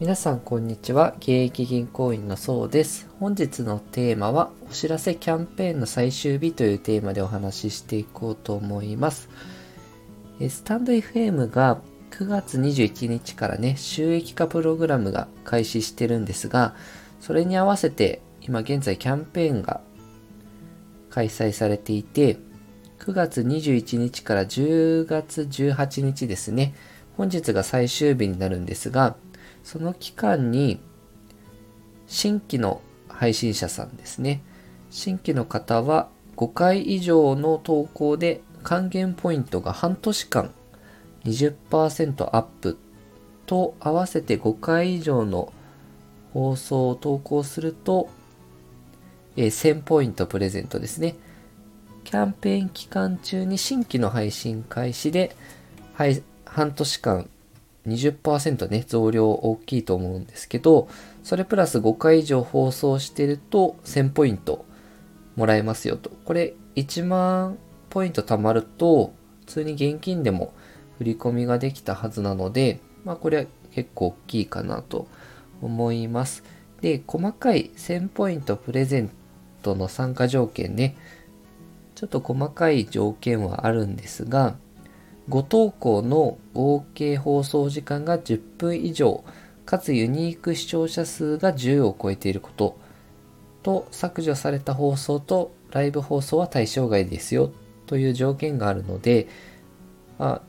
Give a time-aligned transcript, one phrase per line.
[0.00, 1.12] 皆さんこんにちは。
[1.18, 3.06] 現役銀行員のそうです。
[3.20, 9.28] 本日のテーマはお知らせキャンペーンの最終日というテーマでお話ししていこうと思います。
[10.48, 11.82] スタンド FM が
[12.12, 16.74] 9月21日からね収益化プログラムが開始してるんですが
[17.20, 19.82] それに合わせて今現在キャンペーンが
[21.10, 22.38] 開催されていて
[23.00, 26.74] 9月21日から10月18日ですね
[27.18, 29.16] 本日が最終日になるんですが
[29.62, 30.80] その期間に
[32.06, 34.42] 新規の配信者さんですね
[34.90, 40.50] 新規の方は5回以上の投稿で還元ポイントが半年間
[41.24, 42.78] 20%アップ
[43.46, 45.52] と合わせて5回以上の
[46.32, 48.08] 放送を投稿すると、
[49.36, 51.16] え、1000ポイントプレゼントですね。
[52.04, 55.36] キャンペーン期間中に新規の配信開始で、
[55.94, 57.28] はい、半年間
[57.86, 60.88] 20%ね、増量大きいと思うんですけど、
[61.22, 64.64] それプラス5回以上放送してると1000ポイント
[65.36, 66.10] もらえますよと。
[66.24, 70.52] これ1万ポイント貯まると、普通に現金でも
[70.98, 75.08] 振り込みができたはずなので、まあこれは結構大きいかなと
[75.62, 76.44] 思います。
[76.80, 79.10] で、細かい1000ポイントプレゼン
[79.62, 80.96] トの参加条件ね、
[81.94, 84.56] ちょっと細かい条件はあるんですが、
[85.30, 89.22] ご投稿の合計放送時間が10分以上、
[89.64, 92.76] かつユニーク視聴者数が10を超えていること。
[93.62, 97.52] と、削除された放送とライブ放送は対象外ですよ。
[97.86, 99.28] という条件があるので、
[100.18, 100.42] ま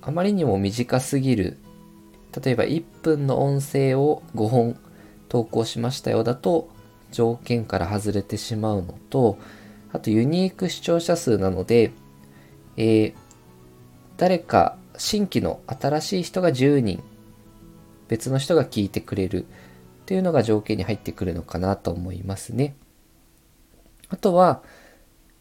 [0.00, 1.58] あ、あまりにも短すぎる、
[2.40, 4.78] 例えば1分の音声を5本
[5.28, 6.22] 投稿しましたよ。
[6.22, 6.68] だと
[7.10, 9.38] 条件から外れてしまうのと、
[9.92, 11.90] あとユニーク視聴者数なので、
[12.76, 13.14] えー、
[14.20, 17.02] 誰か新規の新しい人が10人、
[18.06, 22.76] 別の人が聞いてくれるっていうのが条件に入ってくるのかなと思いますね。
[24.10, 24.62] あとは、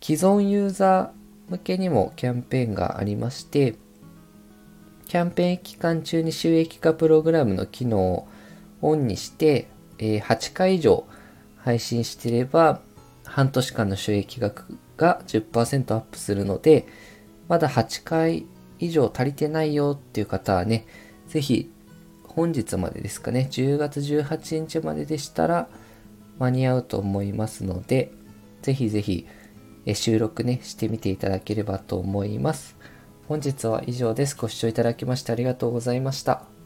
[0.00, 3.74] 既存ユーザー向けにもキャンペーンがありまして、
[5.08, 8.28] キャンペーン期間中に収益化プログラムの機能を
[8.80, 9.66] オンにして、
[9.98, 11.04] え8回以上
[11.56, 12.80] 配信していれば、
[13.24, 16.86] 半年間の収益額が10%アップするので、
[17.48, 18.46] まだ8回
[18.78, 20.86] 以上足りてないよっていう方はね、
[21.26, 21.70] ぜひ
[22.24, 25.68] 本日までですかね、10月18日まででしたら
[26.38, 28.12] 間に合うと思いますので、
[28.62, 29.26] ぜひぜひ
[29.94, 32.76] 収録ね、してみていただければと思います。
[33.26, 34.36] 本日は以上です。
[34.36, 36.57] ご視聴いただきましてありがとうございました。